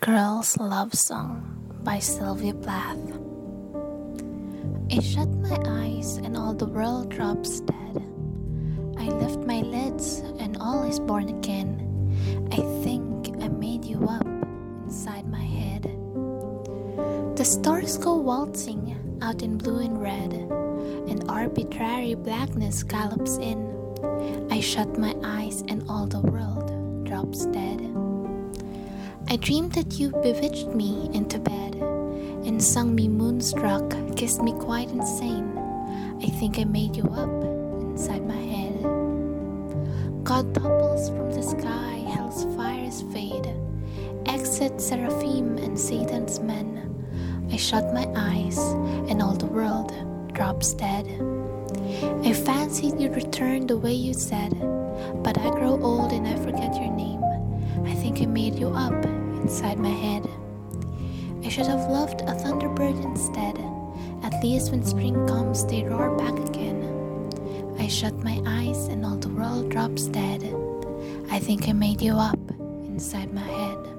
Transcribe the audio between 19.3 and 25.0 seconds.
in blue and red, and arbitrary blackness gallops in. I shut